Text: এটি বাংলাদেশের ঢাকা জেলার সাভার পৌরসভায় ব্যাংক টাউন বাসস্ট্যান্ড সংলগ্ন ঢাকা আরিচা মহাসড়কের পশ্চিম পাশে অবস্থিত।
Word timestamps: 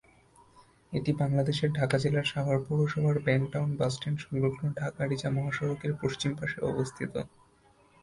এটি 0.93 1.11
বাংলাদেশের 1.21 1.69
ঢাকা 1.73 1.97
জেলার 1.97 2.27
সাভার 2.31 2.59
পৌরসভায় 2.65 3.19
ব্যাংক 3.25 3.43
টাউন 3.53 3.69
বাসস্ট্যান্ড 3.79 4.17
সংলগ্ন 4.21 4.61
ঢাকা 4.79 4.99
আরিচা 5.05 5.29
মহাসড়কের 5.31 5.93
পশ্চিম 6.01 6.31
পাশে 6.39 6.57
অবস্থিত। 6.71 7.13